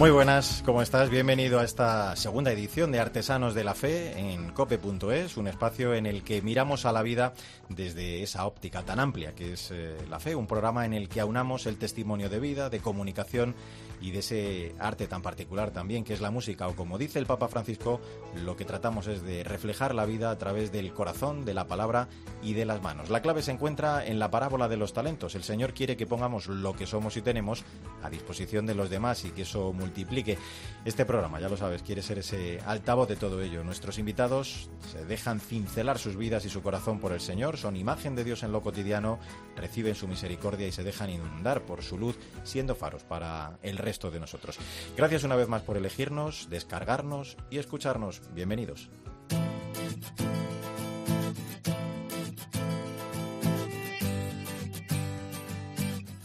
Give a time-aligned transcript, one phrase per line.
[0.00, 1.10] Muy buenas, ¿cómo estás?
[1.10, 6.06] Bienvenido a esta segunda edición de Artesanos de la Fe en cope.es, un espacio en
[6.06, 7.34] el que miramos a la vida
[7.68, 11.20] desde esa óptica tan amplia que es eh, la fe, un programa en el que
[11.20, 13.54] aunamos el testimonio de vida, de comunicación
[14.00, 17.26] y de ese arte tan particular también que es la música o como dice el
[17.26, 18.00] Papa Francisco,
[18.34, 22.08] lo que tratamos es de reflejar la vida a través del corazón, de la palabra
[22.42, 23.10] y de las manos.
[23.10, 25.34] La clave se encuentra en la parábola de los talentos.
[25.34, 27.64] El Señor quiere que pongamos lo que somos y tenemos
[28.02, 30.38] a disposición de los demás y que eso multiplique.
[30.84, 33.64] Este programa, ya lo sabes, quiere ser ese altavoz de todo ello.
[33.64, 38.14] Nuestros invitados se dejan cincelar sus vidas y su corazón por el Señor, son imagen
[38.14, 39.18] de Dios en lo cotidiano,
[39.56, 44.10] reciben su misericordia y se dejan inundar por su luz, siendo faros para el resto
[44.12, 44.56] de nosotros.
[44.96, 48.22] Gracias una vez más por elegirnos, descargarnos y escucharnos.
[48.32, 48.88] Bienvenidos.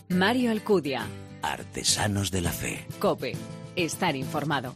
[0.09, 1.07] Mario Alcudia.
[1.41, 2.85] Artesanos de la Fe.
[2.99, 3.33] Cope.
[3.75, 4.75] Estar informado.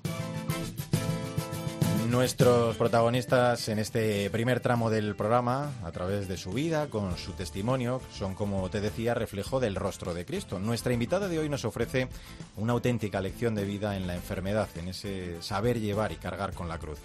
[2.09, 7.33] Nuestros protagonistas en este primer tramo del programa, a través de su vida, con su
[7.33, 10.57] testimonio, son, como te decía, reflejo del rostro de Cristo.
[10.57, 12.07] Nuestra invitada de hoy nos ofrece
[12.57, 16.67] una auténtica lección de vida en la enfermedad, en ese saber llevar y cargar con
[16.67, 16.97] la cruz.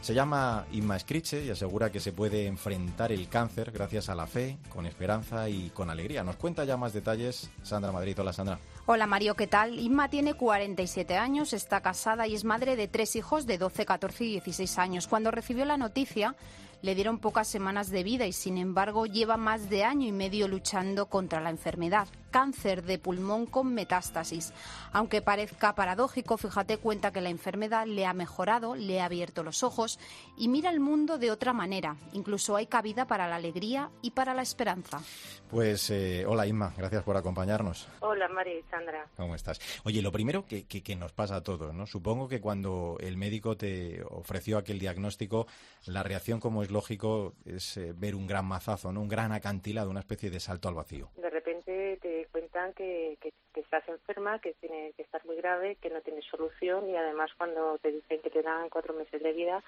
[0.00, 4.28] Se llama Inma Scriche y asegura que se puede enfrentar el cáncer gracias a la
[4.28, 6.22] fe, con esperanza y con alegría.
[6.22, 8.16] Nos cuenta ya más detalles Sandra Madrid.
[8.20, 8.60] Hola Sandra.
[8.84, 9.78] Hola Mario, ¿qué tal?
[9.78, 14.24] Inma tiene 47 años, está casada y es madre de tres hijos de 12, 14
[14.24, 15.06] y 16 años.
[15.06, 16.34] Cuando recibió la noticia,
[16.82, 20.48] le dieron pocas semanas de vida y sin embargo lleva más de año y medio
[20.48, 24.52] luchando contra la enfermedad cáncer de pulmón con metástasis.
[24.92, 29.62] Aunque parezca paradójico, fíjate cuenta que la enfermedad le ha mejorado, le ha abierto los
[29.62, 30.00] ojos
[30.36, 31.96] y mira el mundo de otra manera.
[32.12, 35.00] Incluso hay cabida para la alegría y para la esperanza.
[35.48, 37.86] Pues eh, hola Inma, gracias por acompañarnos.
[38.00, 39.06] Hola María y Sandra.
[39.16, 39.60] ¿Cómo estás?
[39.84, 41.86] Oye, lo primero que, que, nos pasa a todos, ¿no?
[41.86, 45.46] Supongo que cuando el médico te ofreció aquel diagnóstico,
[45.84, 49.00] la reacción, como es lógico, es eh, ver un gran mazazo, ¿no?
[49.00, 51.10] Un gran acantilado, una especie de salto al vacío.
[51.16, 55.90] De repente te cuentan que, que, estás enferma, que tiene que estar muy grave, que
[55.90, 59.62] no tienes solución y además cuando te dicen que te dan cuatro meses de vida,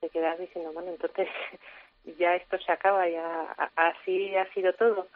[0.00, 1.28] te quedas diciendo, bueno, entonces
[2.18, 3.42] ya esto se acaba, ya
[3.76, 5.08] así ha sido todo.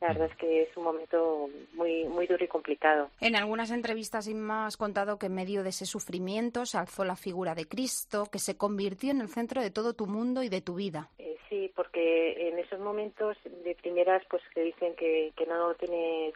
[0.00, 3.10] La verdad es que es un momento muy, muy duro y complicado.
[3.20, 7.16] En algunas entrevistas, Inma, has contado que en medio de ese sufrimiento se alzó la
[7.16, 10.60] figura de Cristo, que se convirtió en el centro de todo tu mundo y de
[10.60, 11.10] tu vida.
[11.18, 16.34] Eh, sí, porque en esos momentos de primeras, pues te dicen que, que no tienes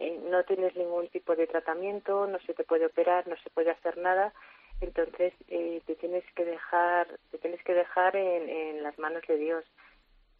[0.00, 3.70] eh, no tienes ningún tipo de tratamiento, no se te puede operar, no se puede
[3.70, 4.32] hacer nada,
[4.80, 9.36] entonces eh, te tienes que dejar, te tienes que dejar en, en las manos de
[9.36, 9.64] Dios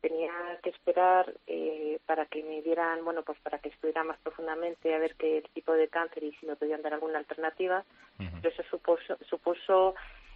[0.00, 4.94] tenía que esperar eh, para que me dieran, bueno, pues para que estuviera más profundamente
[4.94, 7.84] a ver qué tipo de cáncer y si me podían dar alguna alternativa.
[8.19, 9.94] Pero eso supuso, supuso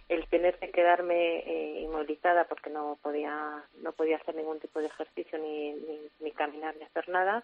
[0.09, 4.87] el tener que quedarme eh, inmovilizada porque no podía no podía hacer ningún tipo de
[4.87, 5.73] ejercicio ni,
[6.19, 7.43] ni, caminar ni hacer nada.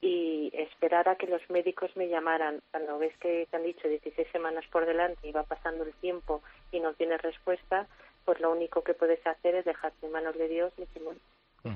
[0.00, 2.60] Y esperar a que los médicos me llamaran.
[2.70, 6.42] Cuando ves que te han dicho 16 semanas por delante y va pasando el tiempo
[6.72, 7.86] y no tienes respuesta
[8.24, 11.20] pues lo único que puedes hacer es dejarte en manos de Dios y decir bueno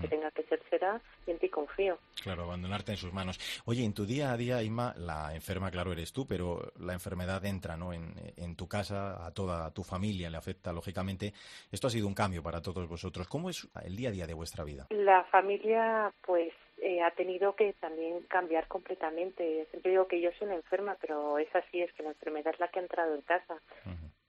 [0.01, 1.99] que tenga que ser será y en ti confío.
[2.23, 3.39] Claro, abandonarte en sus manos.
[3.65, 7.45] Oye, en tu día a día, Inma, la enferma, claro, eres tú, pero la enfermedad
[7.47, 7.93] entra ¿no?
[7.93, 11.33] en, en tu casa, a toda tu familia, le afecta lógicamente.
[11.73, 13.27] Esto ha sido un cambio para todos vosotros.
[13.29, 14.87] ¿Cómo es el día a día de vuestra vida?
[14.91, 19.67] La familia, pues, eh, ha tenido que también cambiar completamente.
[19.71, 22.61] Siempre digo que yo soy una enferma, pero es así, es que la enfermedad es
[22.61, 23.61] la que ha entrado en casa.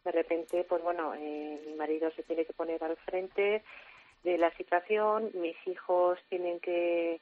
[0.03, 3.63] De repente, pues bueno, eh, mi marido se tiene que poner al frente,
[4.23, 7.19] de la situación, mis hijos tienen que,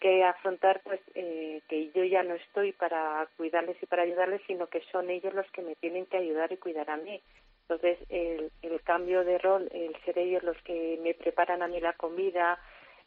[0.00, 4.66] que afrontar pues eh, que yo ya no estoy para cuidarles y para ayudarles, sino
[4.66, 7.20] que son ellos los que me tienen que ayudar y cuidar a mí.
[7.68, 11.80] Entonces, el, el cambio de rol, el ser ellos los que me preparan a mí
[11.80, 12.60] la comida,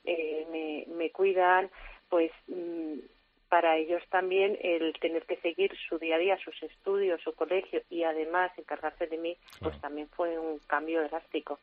[0.03, 1.69] eh, me, me cuidan,
[2.09, 2.99] pues mm,
[3.49, 7.81] para ellos también el tener que seguir su día a día, sus estudios, su colegio
[7.89, 11.59] y además encargarse de mí, pues también fue un cambio drástico.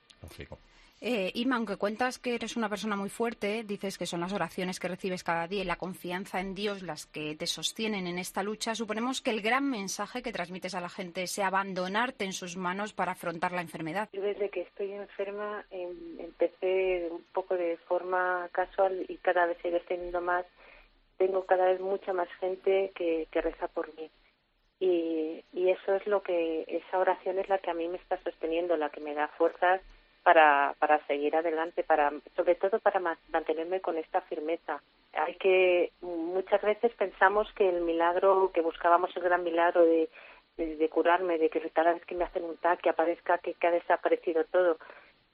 [0.98, 4.80] Eh, Irma, aunque cuentas que eres una persona muy fuerte, dices que son las oraciones
[4.80, 8.42] que recibes cada día y la confianza en Dios las que te sostienen en esta
[8.42, 12.56] lucha, suponemos que el gran mensaje que transmites a la gente es abandonarte en sus
[12.56, 14.08] manos para afrontar la enfermedad.
[14.14, 19.58] Yo desde que estoy enferma em, empecé un poco de forma casual y cada vez
[19.64, 20.46] he teniendo más
[21.18, 24.10] tengo cada vez mucha más gente que, que reza por mí.
[24.80, 28.22] Y, y eso es lo que, esa oración es la que a mí me está
[28.22, 29.80] sosteniendo, la que me da fuerzas
[30.26, 34.82] para, para seguir adelante, para, sobre todo para mantenerme con esta firmeza.
[35.12, 40.08] Hay que, muchas veces pensamos que el milagro, que buscábamos el gran milagro de,
[40.56, 43.70] de, curarme, de que cada vez que me hacen un tac, que aparezca que, ha
[43.70, 44.78] desaparecido todo.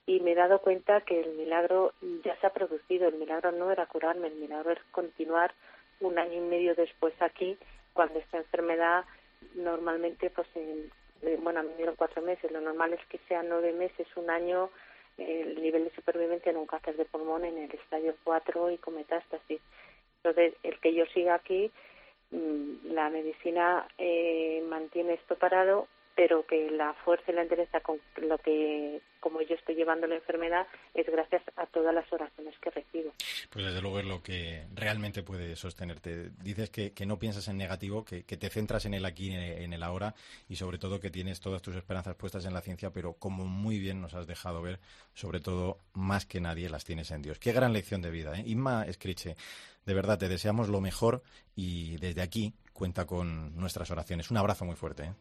[0.04, 3.70] Y me he dado cuenta que el milagro ya se ha producido, el milagro no
[3.70, 5.54] era curarme, el milagro es continuar
[6.00, 7.56] un año y medio después aquí,
[7.94, 9.06] cuando esta enfermedad
[9.54, 10.90] normalmente, pues, en,
[11.40, 14.30] bueno, a mí me dieron cuatro meses, lo normal es que sean nueve meses, un
[14.30, 14.70] año,
[15.18, 18.94] el nivel de supervivencia en un cáncer de pulmón en el estadio 4 y con
[18.96, 19.60] metástasis.
[20.16, 21.70] Entonces, el que yo siga aquí,
[22.30, 28.00] mm, la medicina eh, mantiene esto parado, pero que la fuerza y la entereza con
[28.16, 32.70] lo que como yo estoy llevando la enfermedad es gracias a todas las oraciones que
[32.70, 33.12] recibo.
[33.50, 36.30] Pues desde luego es lo que realmente puede sostenerte.
[36.42, 40.14] Dices que, no piensas en negativo, que, te centras en el aquí, en el ahora
[40.48, 43.78] y sobre todo que tienes todas tus esperanzas puestas en la ciencia, pero como muy
[43.78, 44.80] bien nos has dejado ver,
[45.14, 47.38] sobre todo más que nadie las tienes en Dios.
[47.38, 48.36] Qué gran lección de vida.
[48.36, 48.42] ¿eh?
[48.46, 49.36] Inma Escriche,
[49.86, 51.22] de verdad te deseamos lo mejor
[51.54, 54.30] y desde aquí cuenta con nuestras oraciones.
[54.32, 55.04] Un abrazo muy fuerte.
[55.04, 55.12] ¿eh?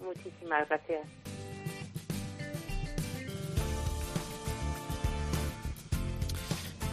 [0.00, 1.06] Muchísimas gracias.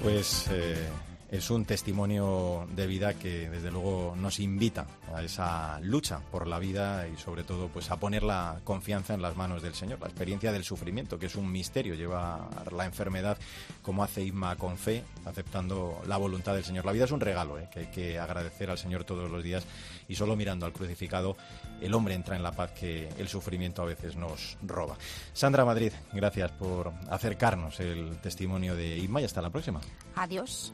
[0.01, 0.88] Pues eh,
[1.31, 4.86] es un testimonio de vida que desde luego nos invita
[5.16, 9.22] a esa lucha por la vida y sobre todo pues a poner la confianza en
[9.22, 13.38] las manos del Señor, la experiencia del sufrimiento, que es un misterio, lleva la enfermedad
[13.81, 16.86] como hace Isma con fe, aceptando la voluntad del Señor.
[16.86, 17.69] La vida es un regalo ¿eh?
[17.72, 19.63] que hay que agradecer al Señor todos los días
[20.10, 21.38] y solo mirando al crucificado
[21.80, 24.98] el hombre entra en la paz que el sufrimiento a veces nos roba.
[25.31, 29.80] Sandra Madrid, gracias por acercarnos el testimonio de Isma y hasta la próxima.
[30.16, 30.74] Adiós.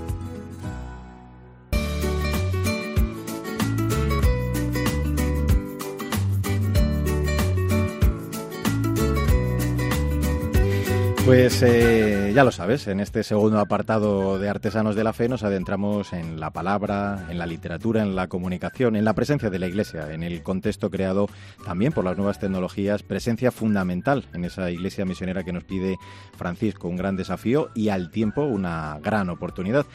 [11.25, 15.43] Pues eh, ya lo sabes, en este segundo apartado de Artesanos de la Fe nos
[15.43, 19.67] adentramos en la palabra, en la literatura, en la comunicación, en la presencia de la
[19.67, 21.29] Iglesia, en el contexto creado
[21.63, 25.97] también por las nuevas tecnologías, presencia fundamental en esa Iglesia misionera que nos pide
[26.35, 29.85] Francisco, un gran desafío y al tiempo una gran oportunidad.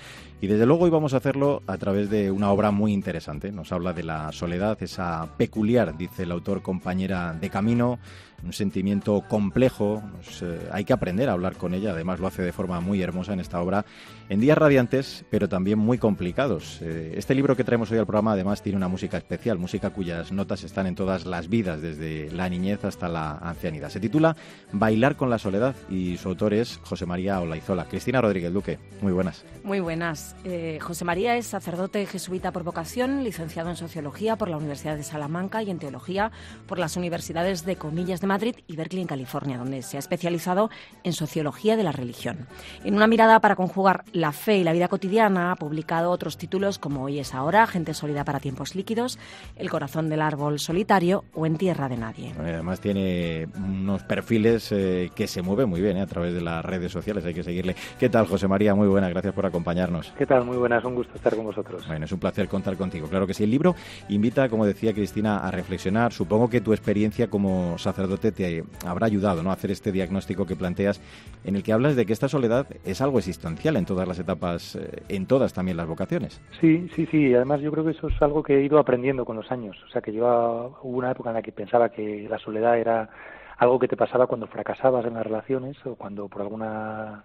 [0.40, 3.50] Y desde luego hoy vamos a hacerlo a través de una obra muy interesante.
[3.50, 7.98] Nos habla de la soledad, esa peculiar, dice el autor, compañera de camino,
[8.46, 10.02] un sentimiento complejo.
[10.40, 13.32] Eh, hay que aprender a hablar con ella, además lo hace de forma muy hermosa
[13.32, 13.84] en esta obra,
[14.28, 16.80] en días radiantes, pero también muy complicados.
[16.80, 20.32] Eh, este libro que traemos hoy al programa además tiene una música especial, música cuyas
[20.32, 23.90] notas están en todas las vidas, desde la niñez hasta la ancianidad.
[23.90, 24.36] Se titula
[24.72, 27.86] Bailar con la soledad y su autor es José María Olaizola.
[27.86, 29.44] Cristina Rodríguez Duque, muy buenas.
[29.64, 30.36] Muy buenas.
[30.44, 35.02] Eh, José María es sacerdote jesuita por vocación, licenciado en Sociología por la Universidad de
[35.02, 36.30] Salamanca y en Teología
[36.66, 38.35] por las Universidades de Comillas de Madrid
[38.66, 40.70] y Berkeley en California, donde se ha especializado
[41.04, 42.46] en Sociología de la Religión.
[42.84, 46.78] En una mirada para conjugar la fe y la vida cotidiana, ha publicado otros títulos
[46.78, 49.18] como Hoy es ahora, Gente sólida para tiempos líquidos,
[49.56, 52.34] El corazón del árbol solitario o En tierra de nadie.
[52.38, 56.64] Además tiene unos perfiles eh, que se mueven muy bien eh, a través de las
[56.64, 57.74] redes sociales, hay que seguirle.
[57.98, 58.74] ¿Qué tal, José María?
[58.74, 60.12] Muy buena, gracias por acompañarnos.
[60.18, 60.44] ¿Qué tal?
[60.44, 61.86] Muy buenas, un gusto estar con vosotros.
[61.86, 63.08] Bueno, es un placer contar contigo.
[63.08, 63.74] Claro que sí, el libro
[64.08, 66.12] invita, como decía Cristina, a reflexionar.
[66.12, 69.50] Supongo que tu experiencia como sacerdote te habrá ayudado ¿no?
[69.50, 71.00] a hacer este diagnóstico que planteas,
[71.44, 74.76] en el que hablas de que esta soledad es algo existencial en todas las etapas,
[74.76, 76.40] eh, en todas también las vocaciones.
[76.60, 77.34] Sí, sí, sí.
[77.34, 79.76] Además, yo creo que eso es algo que he ido aprendiendo con los años.
[79.86, 83.10] O sea, que yo hubo una época en la que pensaba que la soledad era
[83.58, 87.24] algo que te pasaba cuando fracasabas en las relaciones o cuando por alguna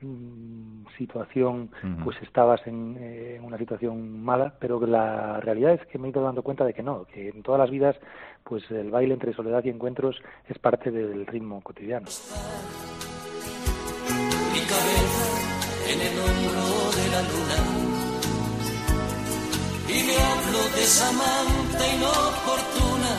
[0.00, 1.70] mm, situación
[2.04, 6.22] pues estabas en, en, una situación mala pero la realidad es que me he ido
[6.22, 7.96] dando cuenta de que no que en todas las vidas
[8.44, 10.16] pues el baile entre soledad y encuentros
[10.48, 12.06] es parte del ritmo cotidiano.
[14.52, 15.46] Mi cabeza
[15.92, 16.64] en el hombro
[16.96, 17.86] de la luna
[19.88, 23.14] y me hablo de Samantha inoportuna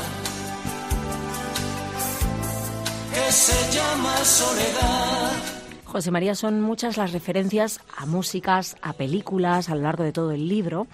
[3.14, 5.57] que se llama soledad.
[5.98, 10.32] José María, son muchas las referencias a músicas, a películas a lo largo de todo
[10.32, 10.86] el libro.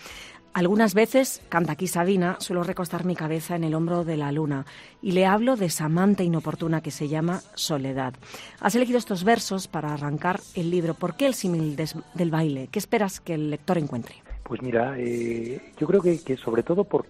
[0.53, 4.65] Algunas veces, canta aquí Sabina, suelo recostar mi cabeza en el hombro de la luna
[5.01, 8.13] y le hablo de esa amante inoportuna que se llama Soledad.
[8.61, 10.93] Has elegido estos versos para arrancar el libro.
[10.93, 12.69] ¿Por qué el símil del baile?
[12.71, 14.15] ¿Qué esperas que el lector encuentre?
[14.43, 17.05] Pues mira, eh, yo creo que, sobre todo por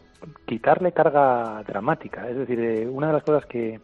[0.47, 2.27] quitarle carga dramática.
[2.27, 3.79] Es decir, eh, una de las cosas que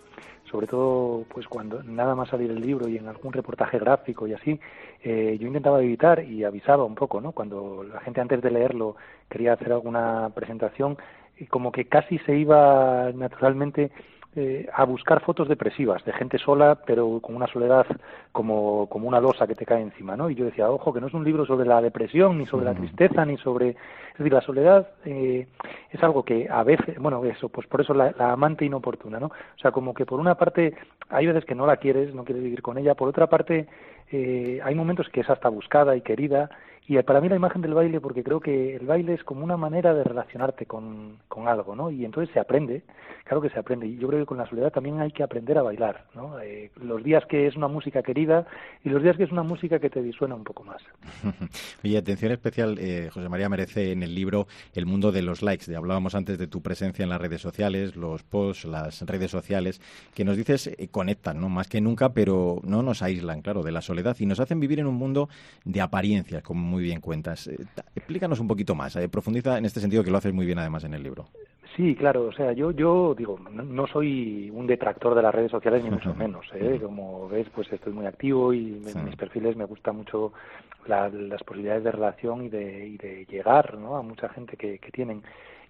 [0.50, 4.34] sobre todo pues cuando nada más salir el libro y en algún reportaje gráfico y
[4.34, 4.60] así,
[5.04, 7.32] eh, yo intentaba evitar y avisaba un poco, ¿no?
[7.32, 8.96] Cuando la gente antes de leerlo
[9.30, 10.98] quería hacer alguna presentación,
[11.50, 13.92] como que casi se iba naturalmente
[14.36, 17.88] eh, a buscar fotos depresivas de gente sola pero con una soledad
[18.32, 20.30] como, como una losa que te cae encima ¿no?
[20.30, 22.76] y yo decía ojo que no es un libro sobre la depresión ni sobre la
[22.76, 25.48] tristeza ni sobre es decir la soledad eh,
[25.90, 29.28] es algo que a veces bueno eso pues por eso la, la, amante inoportuna no
[29.28, 30.76] o sea como que por una parte
[31.10, 33.68] hay veces que no la quieres no quieres vivir con ella por otra parte
[34.12, 36.50] eh, hay momentos que es hasta buscada y querida
[36.90, 39.58] y para mí la imagen del baile, porque creo que el baile es como una
[39.58, 41.92] manera de relacionarte con, con algo, ¿no?
[41.92, 42.82] Y entonces se aprende,
[43.26, 43.86] claro que se aprende.
[43.86, 46.40] Y yo creo que con la soledad también hay que aprender a bailar, ¿no?
[46.40, 48.48] Eh, los días que es una música querida
[48.84, 50.82] y los días que es una música que te disuena un poco más.
[51.84, 55.72] y atención especial, eh, José María, merece en el libro El mundo de los likes.
[55.76, 59.80] Hablábamos antes de tu presencia en las redes sociales, los posts, las redes sociales,
[60.16, 61.50] que nos dices eh, conectan, ¿no?
[61.50, 64.80] Más que nunca, pero no nos aíslan, claro, de la soledad y nos hacen vivir
[64.80, 65.30] en un mundo
[65.66, 67.48] de apariencias, como muy bien cuentas.
[67.48, 67.58] Eh,
[67.96, 70.84] explícanos un poquito más, eh, profundiza en este sentido que lo haces muy bien además
[70.84, 71.26] en el libro.
[71.76, 75.84] Sí, claro, o sea, yo, yo digo, no, soy un detractor de las redes sociales
[75.84, 76.80] ni mucho menos, ¿eh?
[76.84, 80.34] como ves, pues estoy muy activo y en mis perfiles me gusta mucho
[80.88, 81.12] las
[81.44, 83.96] posibilidades de relación y de, y de llegar ¿no?
[83.98, 85.22] a mucha gente que, que tienen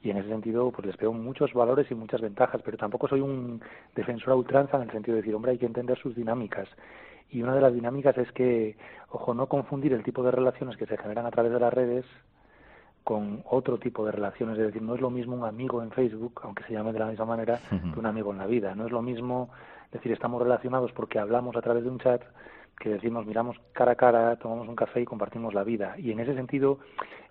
[0.02, 3.20] y en ese sentido pues les veo muchos valores y muchas ventajas, pero tampoco soy
[3.22, 3.62] un
[3.96, 6.70] defensor a ultranza en el sentido de decir, hombre, hay que entender sus dinámicas
[7.32, 8.76] y una de las dinámicas es que,
[9.10, 12.06] ojo, no confundir el tipo de relaciones que se generan a través de las redes
[13.04, 16.42] con otro tipo de relaciones, es decir, no es lo mismo un amigo en Facebook,
[16.44, 18.92] aunque se llame de la misma manera, que un amigo en la vida, no es
[18.92, 19.50] lo mismo
[19.92, 22.22] decir estamos relacionados porque hablamos a través de un chat
[22.80, 25.96] que decimos miramos cara a cara, tomamos un café y compartimos la vida.
[25.98, 26.80] Y en ese sentido,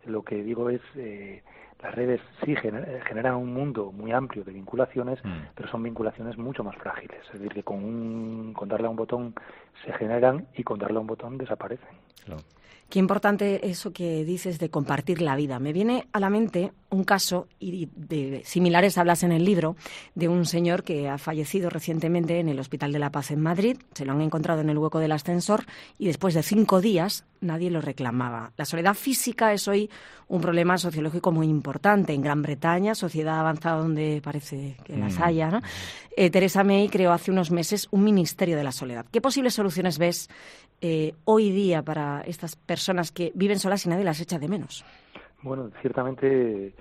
[0.05, 1.43] lo que digo es, eh,
[1.83, 5.55] las redes sí generan un mundo muy amplio de vinculaciones, mm.
[5.55, 7.21] pero son vinculaciones mucho más frágiles.
[7.26, 9.35] Es decir, que con, un, con darle a un botón
[9.85, 11.88] se generan y con darle a un botón desaparecen.
[12.90, 15.59] Qué importante eso que dices de compartir la vida.
[15.59, 19.76] Me viene a la mente un caso, y de similares hablas en el libro,
[20.14, 23.78] de un señor que ha fallecido recientemente en el Hospital de la Paz en Madrid.
[23.95, 25.64] Se lo han encontrado en el hueco del ascensor
[25.99, 28.52] y después de cinco días nadie lo reclamaba.
[28.57, 29.90] La soledad física es hoy
[30.28, 32.14] un problema sociológico muy importante.
[32.14, 35.23] En Gran Bretaña, sociedad avanzada donde parece que las mm.
[35.23, 35.61] haya, ¿no?
[36.16, 39.07] Eh, Teresa May creó hace unos meses un Ministerio de la Soledad.
[39.11, 40.28] ¿Qué posibles soluciones ves
[40.80, 44.85] eh, hoy día para estas personas que viven solas y nadie las echa de menos?
[45.42, 46.73] Bueno, ciertamente,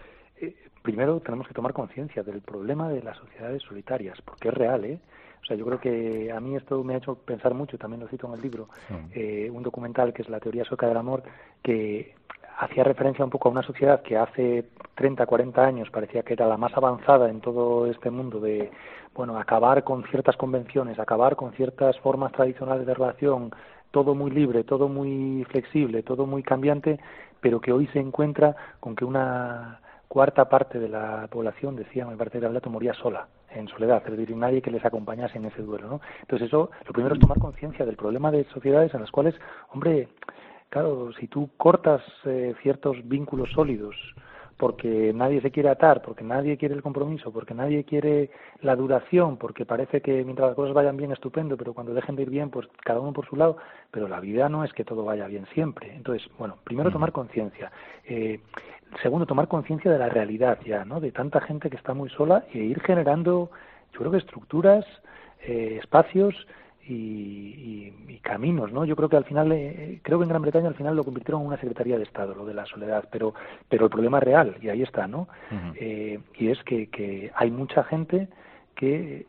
[0.41, 4.85] eh, primero tenemos que tomar conciencia del problema de las sociedades solitarias, porque es real,
[4.85, 4.99] ¿eh?
[5.41, 8.07] O sea, yo creo que a mí esto me ha hecho pensar mucho, también lo
[8.09, 8.67] cito en el libro,
[9.13, 11.23] eh, un documental que es La teoría sueca del amor,
[11.61, 12.15] que
[12.57, 16.47] hacía referencia un poco a una sociedad que hace 30, 40 años parecía que era
[16.47, 18.71] la más avanzada en todo este mundo de,
[19.15, 23.51] bueno, acabar con ciertas convenciones, acabar con ciertas formas tradicionales de relación,
[23.91, 26.99] todo muy libre, todo muy flexible, todo muy cambiante,
[27.41, 32.15] pero que hoy se encuentra con que una cuarta parte de la población, decía, me
[32.15, 35.61] parece que Ablato, moría sola, en soledad, es decir, nadie que les acompañase en ese
[35.61, 36.01] duelo, ¿no?
[36.21, 39.35] Entonces eso, lo primero es tomar conciencia del problema de sociedades en las cuales,
[39.73, 40.07] hombre,
[40.69, 43.95] claro, si tú cortas eh, ciertos vínculos sólidos,
[44.57, 49.37] porque nadie se quiere atar, porque nadie quiere el compromiso, porque nadie quiere la duración,
[49.37, 52.49] porque parece que mientras las cosas vayan bien estupendo, pero cuando dejen de ir bien,
[52.49, 53.57] pues cada uno por su lado,
[53.91, 55.93] pero la vida no es que todo vaya bien siempre.
[55.93, 57.71] Entonces, bueno, primero tomar conciencia.
[58.05, 58.39] Eh,
[59.03, 60.99] segundo, tomar conciencia de la realidad ya, ¿no?
[60.99, 63.51] De tanta gente que está muy sola y ir generando,
[63.93, 64.85] yo creo que estructuras,
[65.45, 66.35] eh, espacios
[66.87, 68.83] y, y, caminos, ¿no?
[68.85, 71.41] Yo creo que al final, eh, creo que en Gran Bretaña al final lo convirtieron
[71.41, 73.33] en una secretaría de Estado, lo de la soledad, pero,
[73.69, 75.27] pero el problema es real y ahí está, ¿no?
[75.75, 78.27] eh, y es que, que hay mucha gente
[78.75, 79.25] que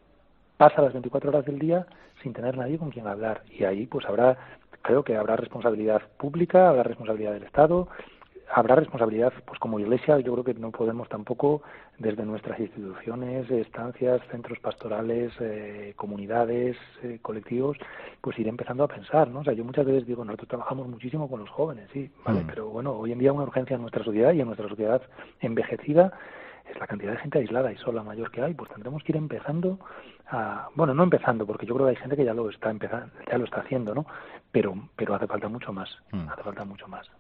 [0.56, 1.86] pasa las 24 horas del día
[2.22, 4.36] sin tener nadie con quien hablar y ahí pues habrá,
[4.82, 7.88] creo que habrá responsabilidad pública, habrá responsabilidad del Estado,
[8.54, 11.62] habrá responsabilidad, pues como iglesia, yo creo que no podemos tampoco,
[11.98, 17.76] desde nuestras instituciones, estancias, centros pastorales, eh, comunidades, eh, colectivos,
[18.20, 19.40] pues ir empezando a pensar, ¿no?
[19.40, 22.42] O sea, yo muchas veces digo, nosotros trabajamos muchísimo con los jóvenes, sí, ¿vale?
[22.42, 22.46] Mm.
[22.46, 25.02] Pero bueno, hoy en día una urgencia en nuestra sociedad y en nuestra sociedad
[25.40, 26.12] envejecida
[26.70, 29.16] es la cantidad de gente aislada y sola mayor que hay, pues tendremos que ir
[29.16, 29.78] empezando
[30.30, 33.10] a, bueno, no empezando, porque yo creo que hay gente que ya lo está empezando,
[33.30, 34.06] ya lo está haciendo, ¿no?
[34.52, 36.28] Pero, pero hace falta mucho más, mm.
[36.28, 37.10] hace falta mucho más.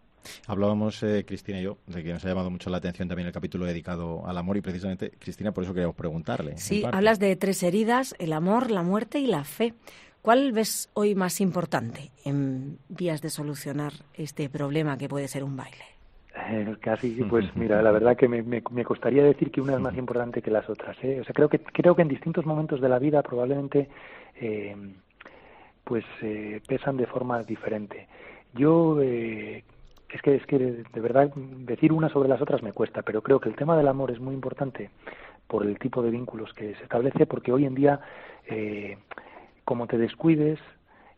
[0.46, 3.32] Hablábamos, eh, Cristina y yo, de que nos ha llamado mucho la atención también el
[3.32, 6.56] capítulo dedicado al amor y precisamente, Cristina, por eso queríamos preguntarle.
[6.56, 9.74] Sí, hablas de tres heridas, el amor, la muerte y la fe.
[10.22, 15.56] ¿Cuál ves hoy más importante en vías de solucionar este problema que puede ser un
[15.56, 15.84] baile?
[16.50, 19.96] Eh, casi, pues mira, la verdad que me, me, costaría decir que una es más
[19.96, 20.96] importante que las otras.
[21.02, 21.20] ¿eh?
[21.20, 23.88] O sea, creo que creo que en distintos momentos de la vida probablemente
[24.40, 24.76] eh,
[25.84, 28.08] pues eh, pesan de forma diferente.
[28.54, 29.64] Yo eh,
[30.10, 33.40] es que es que de verdad decir una sobre las otras me cuesta, pero creo
[33.40, 34.90] que el tema del amor es muy importante
[35.46, 38.00] por el tipo de vínculos que se establece, porque hoy en día,
[38.46, 38.98] eh,
[39.64, 40.58] como te descuides,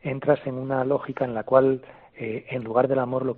[0.02, 1.82] entras en una lógica en la cual,
[2.16, 3.36] eh, en lugar del amor, lo,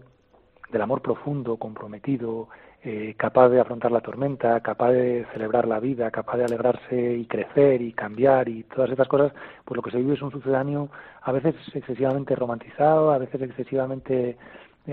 [0.71, 2.49] del amor profundo, comprometido,
[2.85, 7.27] eh, capaz de afrontar la tormenta, capaz de celebrar la vida, capaz de alegrarse y
[7.27, 9.33] crecer y cambiar y todas estas cosas,
[9.65, 10.89] pues lo que se vive es un sucedáneo
[11.23, 14.37] a veces excesivamente romantizado, a veces excesivamente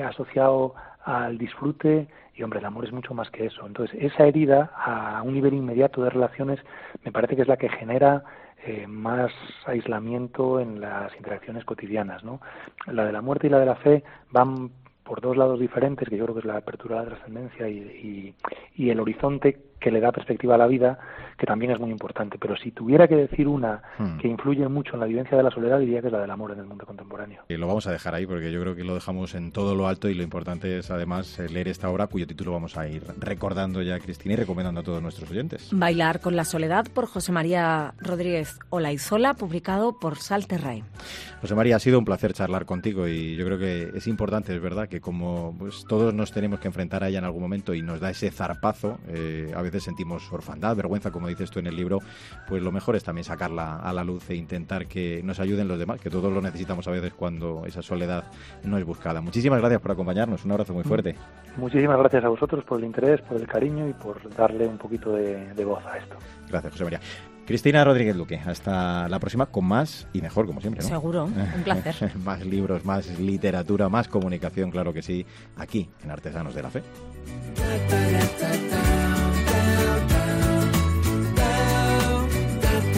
[0.05, 3.65] asociado al disfrute y hombre, el amor es mucho más que eso.
[3.65, 6.59] Entonces, esa herida a un nivel inmediato de relaciones
[7.03, 8.23] me parece que es la que genera
[8.65, 9.31] eh, más
[9.65, 12.41] aislamiento en las interacciones cotidianas, ¿no?
[12.87, 14.71] La de la muerte y la de la fe van
[15.03, 18.35] por dos lados diferentes, que yo creo que es la apertura de la trascendencia y,
[18.75, 20.99] y, el horizonte que le da perspectiva a la vida,
[21.37, 22.37] que también es muy importante.
[22.39, 24.17] Pero si tuviera que decir una hmm.
[24.17, 26.51] que influye mucho en la vivencia de la soledad, diría que es la del amor
[26.51, 27.43] en el mundo contemporáneo.
[27.47, 29.87] Y lo vamos a dejar ahí porque yo creo que lo dejamos en todo lo
[29.87, 33.81] alto y lo importante es además leer esta obra cuyo título vamos a ir recordando
[33.81, 35.69] ya, Cristina, y recomendando a todos nuestros oyentes.
[35.71, 40.83] Bailar con la soledad por José María Rodríguez Olaizola, publicado por Salterray.
[41.41, 44.61] José María, ha sido un placer charlar contigo y yo creo que es importante, es
[44.61, 47.81] verdad, que como pues, todos nos tenemos que enfrentar a ella en algún momento y
[47.81, 51.75] nos da ese zarpazo, eh, a veces sentimos orfandad, vergüenza, como dices tú en el
[51.75, 51.99] libro,
[52.47, 55.77] pues lo mejor es también sacarla a la luz e intentar que nos ayuden los
[55.77, 58.25] demás, que todos lo necesitamos a veces cuando esa soledad
[58.63, 59.21] no es buscada.
[59.21, 61.15] Muchísimas gracias por acompañarnos, un abrazo muy fuerte.
[61.57, 65.11] Muchísimas gracias a vosotros por el interés, por el cariño y por darle un poquito
[65.13, 66.15] de, de voz a esto.
[66.47, 67.01] Gracias, José María.
[67.49, 70.83] Cristina Rodríguez Luque, hasta la próxima con más y mejor, como siempre.
[70.83, 70.87] ¿no?
[70.87, 72.15] Seguro, un placer.
[72.23, 75.25] más libros, más literatura, más comunicación, claro que sí,
[75.57, 76.83] aquí en Artesanos de la Fe.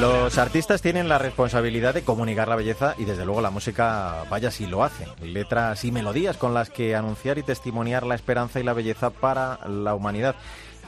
[0.00, 4.50] Los artistas tienen la responsabilidad de comunicar la belleza y desde luego la música vaya
[4.50, 5.06] si lo hace.
[5.20, 9.58] Letras y melodías con las que anunciar y testimoniar la esperanza y la belleza para
[9.68, 10.34] la humanidad.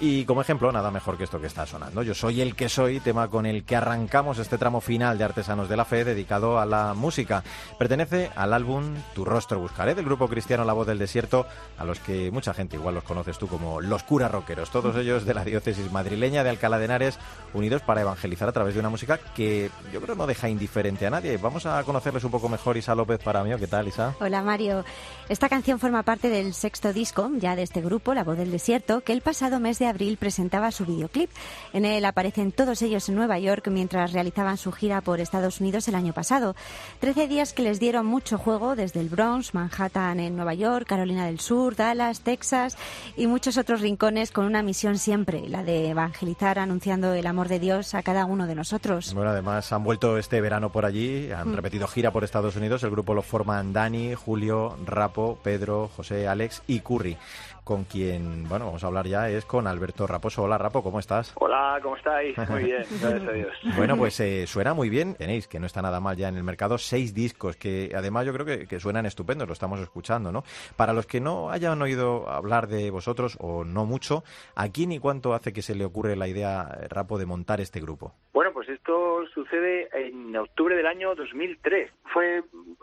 [0.00, 2.02] Y como ejemplo, nada mejor que esto que está sonando.
[2.02, 5.68] Yo soy el que soy, tema con el que arrancamos este tramo final de Artesanos
[5.68, 7.44] de la Fe dedicado a la música.
[7.78, 11.46] Pertenece al álbum Tu rostro buscaré del grupo cristiano La Voz del Desierto,
[11.78, 15.24] a los que mucha gente igual los conoces tú como los curas rockeros, todos ellos
[15.24, 17.18] de la diócesis madrileña de Alcalá de Henares,
[17.52, 21.10] unidos para evangelizar a través de una música que yo creo no deja indiferente a
[21.10, 21.36] nadie.
[21.36, 22.76] Vamos a conocerles un poco mejor.
[22.76, 24.14] Isa López para mí, ¿qué tal, Isa?
[24.20, 24.84] Hola, Mario.
[25.28, 29.02] Esta canción forma parte del sexto disco ya de este grupo, La Voz del Desierto,
[29.02, 31.30] que el pasado mes de abril presentaba su videoclip.
[31.72, 35.88] En él aparecen todos ellos en Nueva York mientras realizaban su gira por Estados Unidos
[35.88, 36.54] el año pasado.
[37.00, 41.26] Trece días que les dieron mucho juego desde el Bronx, Manhattan en Nueva York, Carolina
[41.26, 42.76] del Sur, Dallas, Texas
[43.16, 47.58] y muchos otros rincones con una misión siempre, la de evangelizar anunciando el amor de
[47.58, 49.14] Dios a cada uno de nosotros.
[49.14, 51.54] Bueno, además han vuelto este verano por allí, han mm.
[51.54, 52.82] repetido gira por Estados Unidos.
[52.82, 57.16] El grupo lo forman Dani, Julio, Rapo, Pedro, José, Alex y Curry
[57.64, 60.42] con quien, bueno, vamos a hablar ya, es con Alberto Raposo.
[60.42, 61.32] Hola, Rapo, ¿cómo estás?
[61.36, 62.36] Hola, ¿cómo estáis?
[62.48, 63.52] Muy bien, gracias a Dios.
[63.76, 66.44] Bueno, pues eh, suena muy bien, tenéis, que no está nada mal ya en el
[66.44, 70.44] mercado, seis discos, que además yo creo que, que, suenan estupendos, lo estamos escuchando, ¿no?
[70.76, 74.24] Para los que no hayan oído hablar de vosotros, o no mucho,
[74.54, 77.80] ¿a quién y cuánto hace que se le ocurre la idea, Rapo, de montar este
[77.80, 78.12] grupo?
[78.34, 78.43] Bueno,
[78.84, 81.90] esto sucede en octubre del año 2003.
[82.12, 82.42] Fue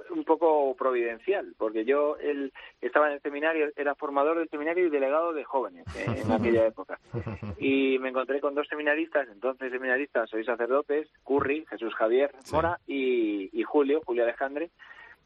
[0.10, 4.90] un poco providencial, porque yo él, estaba en el seminario, era formador del seminario y
[4.90, 7.00] delegado de jóvenes en aquella época.
[7.64, 13.62] Y me encontré con dos seminaristas, entonces seminaristas, soy sacerdotes, Curry, Jesús Javier Mora y,
[13.62, 14.72] Julio, Julio Alejandre.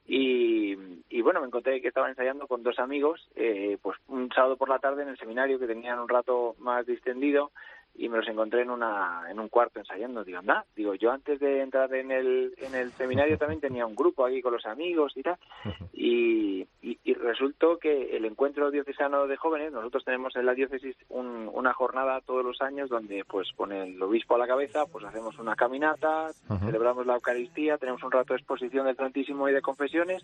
[0.06, 0.76] Y,
[1.22, 4.80] bueno, me encontré que estaba ensayando con dos amigos, eh, pues un sábado por la
[4.80, 7.52] tarde en el seminario que tenían un rato más distendido
[7.97, 11.39] y me los encontré en una en un cuarto ensayando digo anda digo yo antes
[11.39, 15.13] de entrar en el en el seminario también tenía un grupo aquí con los amigos
[15.15, 15.38] y tal
[15.93, 20.95] y, y, y, resultó que el encuentro diocesano de jóvenes, nosotros tenemos en la diócesis
[21.10, 25.38] una jornada todos los años donde pues con el obispo a la cabeza pues hacemos
[25.39, 26.31] una caminata,
[26.63, 30.23] celebramos la Eucaristía, tenemos un rato de exposición del Santísimo y de confesiones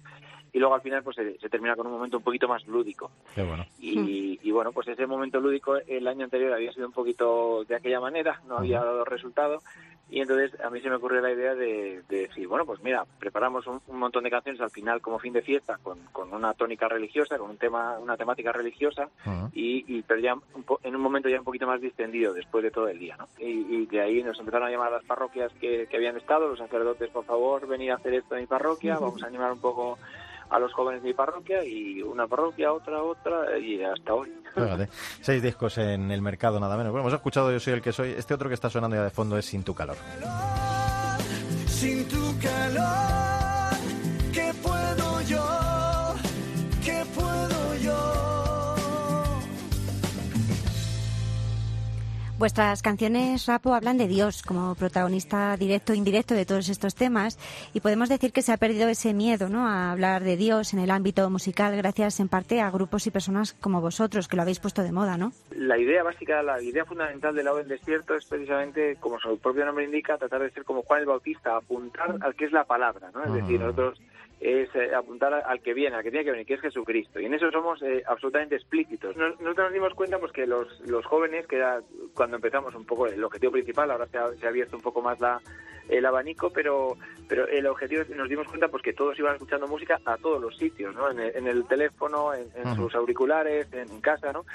[0.53, 3.11] y luego al final pues se, termina con un momento un poquito más lúdico.
[3.79, 7.75] Y, y, bueno, pues ese momento lúdico el año anterior había sido un poquito de
[7.75, 9.59] aquella manera, no había dado resultado
[10.11, 13.65] y entonces a mí se me ocurrió la idea de, decir, bueno, pues mira, preparamos
[13.65, 17.37] un, montón de canciones al final como fin de fiesta con, con una tónica religiosa,
[17.37, 19.07] con un tema, una temática religiosa,
[19.53, 20.35] y, y, pero ya
[20.83, 23.29] en un momento ya un poquito más distendido después de todo el día, ¿no?
[23.39, 26.59] Y, de ahí nos empezaron a llamar a las parroquias que, que habían estado, los
[26.59, 29.97] sacerdotes, por favor, venir a hacer esto en mi parroquia, vamos a animar un poco
[30.51, 34.31] a los jóvenes de mi parroquia y una parroquia, otra, otra y hasta hoy.
[35.21, 36.91] seis discos en el mercado nada menos.
[36.91, 38.09] Bueno, hemos escuchado Yo soy el que soy.
[38.11, 39.95] Este otro que está sonando ya de fondo es Sin tu calor.
[41.67, 43.20] Sin tu calor,
[52.41, 57.37] Vuestras canciones, Rapo, hablan de Dios como protagonista directo e indirecto de todos estos temas
[57.71, 59.67] y podemos decir que se ha perdido ese miedo ¿no?
[59.67, 63.53] a hablar de Dios en el ámbito musical gracias en parte a grupos y personas
[63.53, 65.33] como vosotros que lo habéis puesto de moda, ¿no?
[65.55, 69.63] La idea básica, la idea fundamental del lado del desierto es precisamente, como su propio
[69.63, 73.11] nombre indica, tratar de ser como Juan el Bautista, apuntar al que es la palabra,
[73.13, 73.23] ¿no?
[73.23, 74.01] Es decir, nosotros
[74.41, 77.19] es eh, apuntar al que viene, al que tiene que venir, que es Jesucristo.
[77.19, 79.15] Y en eso somos eh, absolutamente explícitos.
[79.15, 81.79] nosotros nos dimos cuenta pues que los, los jóvenes, que era
[82.13, 85.01] cuando empezamos un poco el objetivo principal, ahora se ha, se ha abierto un poco
[85.01, 85.41] más la,
[85.89, 86.97] el abanico, pero
[87.27, 90.41] pero el objetivo es nos dimos cuenta pues que todos iban escuchando música a todos
[90.41, 91.09] los sitios, ¿no?
[91.09, 94.45] En el, teléfono, en, sus auriculares, en, casa, ¿no?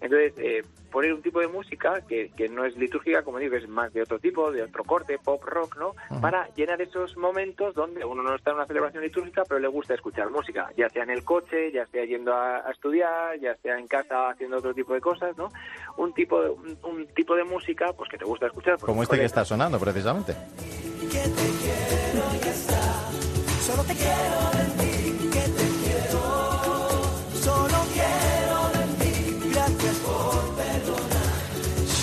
[0.00, 3.66] Entonces, eh, poner un tipo de música que, que no es litúrgica, como digo, es
[3.66, 5.94] más de otro tipo, de otro corte, pop, rock, ¿no?
[6.20, 9.94] Para llenar esos momentos donde uno no está en una celebración litúrgica, pero le gusta
[9.94, 13.88] escuchar música, ya sea en el coche, ya sea yendo a, estudiar, ya sea en
[13.88, 15.48] casa haciendo otro tipo de cosas, ¿no?
[15.96, 18.78] Un tipo de, un, tipo de música pues que te gusta escuchar.
[18.78, 20.34] Como este que está sonando, precisamente.
[23.66, 24.66] Solo te quiero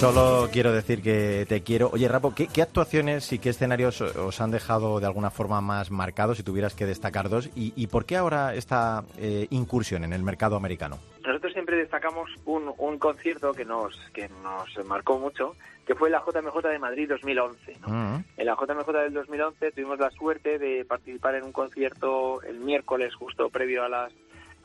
[0.03, 1.89] Solo quiero decir que te quiero.
[1.93, 6.35] Oye, Rapo, ¿qué, actuaciones y qué escenarios os han dejado de alguna forma más marcados
[6.35, 7.49] si tuvieras que destacar dos?
[7.55, 10.99] ¿Y, por qué ahora esta eh, incursión en el mercado americano?
[12.03, 15.55] Destacamos un, un concierto que nos, que nos marcó mucho,
[15.87, 17.77] que fue la JMJ de Madrid 2011.
[17.87, 18.15] Mm.
[18.35, 23.15] En la JMJ del 2011 tuvimos la suerte de participar en un concierto el miércoles
[23.15, 24.11] justo previo a las,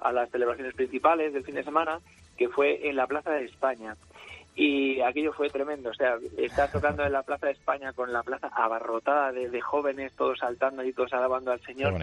[0.01, 2.01] a las celebraciones principales del fin de semana,
[2.37, 3.95] que fue en la Plaza de España
[4.57, 5.91] y aquello fue tremendo.
[5.91, 10.13] O sea, estar tocando en la Plaza de España con la plaza abarrotada de, jóvenes,
[10.15, 11.95] todos saltando y todos alabando al Señor.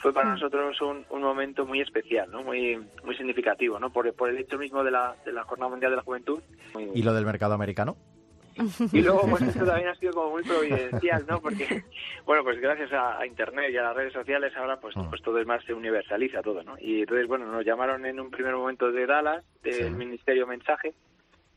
[0.00, 2.42] Fue para nosotros un, un, momento muy especial, ¿no?
[2.42, 3.90] Muy muy significativo, ¿no?
[3.90, 6.40] Por, por el hecho mismo de la, de la Jornada Mundial de la Juventud.
[6.94, 7.96] ¿Y lo del mercado americano?
[8.92, 11.40] Y luego, pues esto también ha sido como muy providencial, ¿no?
[11.40, 11.84] Porque,
[12.26, 15.46] bueno, pues gracias a, Internet y a las redes sociales ahora, pues, pues todo es
[15.46, 16.76] más, se universaliza todo, ¿no?
[16.80, 20.94] Y entonces, bueno, nos llamaron en un primer momento de Dallas, del Ministerio Mensaje,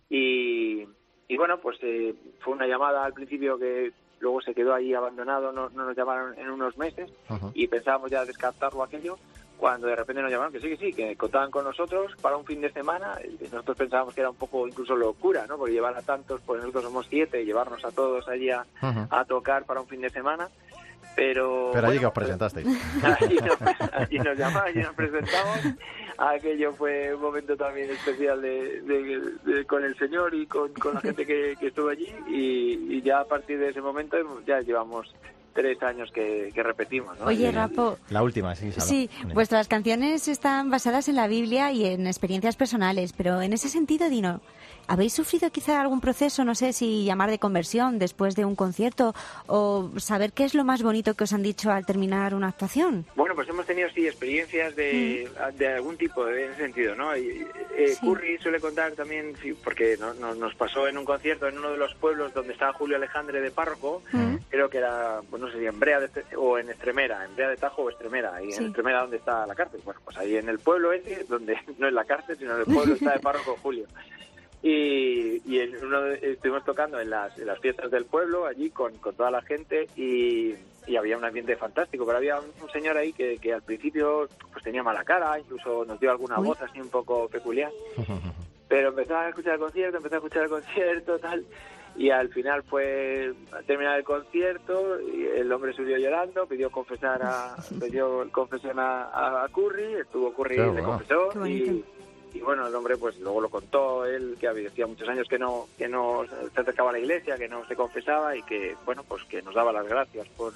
[0.10, 0.86] y,
[1.28, 5.52] y bueno, pues eh, fue una llamada al principio que luego se quedó ahí abandonado,
[5.52, 7.12] no, nos llamaron en unos meses
[7.54, 9.18] y pensábamos ya descartarlo aquello
[9.62, 12.44] cuando de repente nos llamaron que sí, que sí, que contaban con nosotros para un
[12.44, 13.20] fin de semana.
[13.52, 15.56] Nosotros pensábamos que era un poco incluso locura, ¿no?
[15.56, 18.66] Porque llevar a tantos, pues nosotros somos siete, llevarnos a todos allí a,
[19.28, 20.50] tocar para un fin de semana.
[21.16, 22.66] Pero, pero allí que os presentasteis.
[23.20, 25.60] Allí nos, nos llamamos, allí nos presentamos
[26.30, 31.54] aquello fue un momento también especial de, con el Señor y con, la gente que,
[31.62, 35.14] estuvo allí y, ya a partir de ese momento ya llevamos
[35.54, 37.20] tres años que, repetimos.
[37.22, 37.98] Oye, Rapo.
[38.10, 38.72] La última, sí.
[38.78, 43.70] Sí, vuestras canciones están basadas en la Biblia y en experiencias personales, pero en ese
[43.70, 44.42] sentido, Dino,
[44.88, 49.14] ¿Habéis sufrido quizá algún proceso, no sé si llamar de conversión después de un concierto
[49.48, 53.06] o saber qué es lo más bonito que os han dicho al terminar una actuación?
[53.16, 55.58] Bueno, pues hemos tenido sí experiencias de, mm.
[55.58, 57.14] de algún tipo en ese sentido, ¿no?
[57.14, 57.48] Eh,
[58.02, 59.34] Curry suele contar también,
[59.64, 63.40] porque nos pasó en un concierto en uno de los pueblos donde estaba Julio Alejandre
[63.40, 64.36] de párroco, mm.
[64.50, 66.00] creo que era, no sé si en Brea
[66.38, 69.56] o en Estremera, en Brea de Tajo o Estremera, y en Estremera donde está la
[69.56, 69.82] cárcel.
[69.84, 72.66] Bueno, pues ahí en el pueblo ese, donde no es la cárcel, sino en el
[72.66, 73.88] pueblo está de párroco Julio.
[74.64, 78.96] Y, y en uno estuvimos tocando en las, en las fiestas del pueblo, allí con,
[79.00, 80.54] con toda la gente, y,
[80.86, 82.06] y, había un ambiente fantástico.
[82.06, 86.00] Pero había un, señor ahí que, que, al principio pues tenía mala cara, incluso nos
[86.00, 87.72] dio alguna voz así un poco peculiar.
[88.68, 91.46] Pero empezaba a escuchar el concierto, empezó a escuchar el concierto, tal.
[91.96, 97.22] Y al final fue a terminar el concierto y el hombre subió llorando pidió confesar
[97.24, 101.84] a pidió confesión a, a Curry estuvo Curry y le confesó y,
[102.34, 105.68] y, bueno el hombre pues luego lo contó él que había muchos años que no
[105.78, 106.24] que no
[106.54, 109.54] se acercaba a la iglesia que no se confesaba y que bueno pues que nos
[109.54, 110.54] daba las gracias por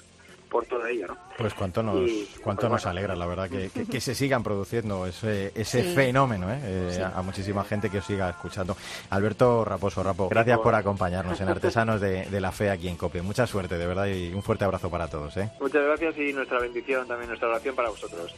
[0.56, 1.18] por todo ello, ¿no?
[1.36, 2.10] Pues cuánto nos,
[2.42, 6.58] cuánto nos alegra, la verdad, que, que, se sigan produciendo ese, ese fenómeno, ¿eh?
[6.64, 8.74] eh a, muchísima gente que os siga escuchando.
[9.10, 13.20] Alberto Raposo, Rapo, gracias por acompañarnos en Artesanos de, de, la Fe aquí en COPE.
[13.20, 15.50] Mucha suerte, de verdad, y un fuerte abrazo para todos, ¿eh?
[15.60, 18.34] Muchas gracias y nuestra bendición, también nuestra oración para vosotros.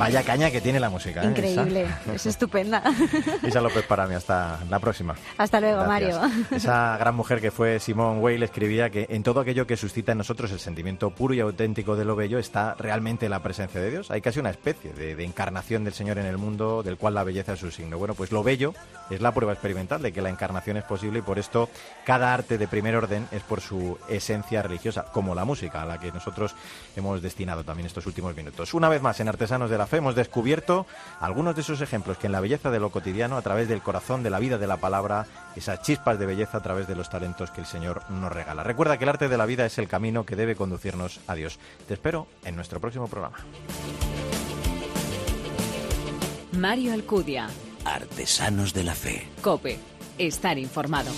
[0.00, 1.22] Vaya caña que tiene la música.
[1.22, 1.26] ¿eh?
[1.26, 2.82] Increíble, es estupenda.
[3.46, 5.14] Isa López para mí, hasta la próxima.
[5.36, 6.18] Hasta luego, Mario.
[6.50, 10.18] Esa gran mujer que fue Simone Weil escribía que en todo aquello que suscita en
[10.18, 14.10] nosotros el sentimiento puro y auténtico de lo bello está realmente la presencia de Dios.
[14.10, 17.52] Hay casi una especie de, encarnación del Señor en el mundo, del cual la belleza
[17.52, 17.98] es su signo.
[17.98, 18.72] Bueno, pues lo bello
[19.10, 21.68] es la prueba experimental de que la encarnación es posible y por esto
[22.06, 26.00] cada arte de primer orden es por su esencia religiosa, como la música, a la
[26.00, 26.54] que nosotros
[26.96, 28.72] hemos destinado también estos últimos minutos.
[28.72, 30.86] Una vez más en Artesanos de la hemos descubierto
[31.20, 34.22] algunos de esos ejemplos que en la belleza de lo cotidiano, a través del corazón,
[34.22, 35.26] de la vida, de la palabra,
[35.56, 38.62] esas chispas de belleza a través de los talentos que el Señor nos regala.
[38.62, 41.58] Recuerda que el arte de la vida es el camino que debe conducirnos a Dios.
[41.86, 43.38] Te espero en nuestro próximo programa.
[46.52, 47.48] Mario Alcudia.
[47.84, 49.28] Artesanos de la Fe.
[49.40, 49.78] Cope.
[50.18, 51.10] Estar informado.